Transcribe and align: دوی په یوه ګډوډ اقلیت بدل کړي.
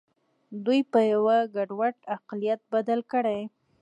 دوی 0.65 0.79
په 0.91 0.99
یوه 1.13 1.37
ګډوډ 1.55 1.95
اقلیت 2.15 2.61
بدل 2.73 2.99
کړي. 3.11 3.39